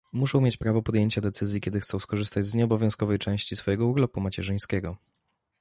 Muszą 0.13 0.41
mieć 0.41 0.57
prawo 0.57 0.81
podjęcia 0.81 1.21
decyzji, 1.21 1.61
kiedy 1.61 1.79
chcą 1.79 1.99
skorzystać 1.99 2.45
z 2.45 2.53
nieobowiązkowej 2.53 3.19
części 3.19 3.55
swojego 3.55 3.87
urlopu 3.87 4.21
macierzyńskiego 4.21 4.97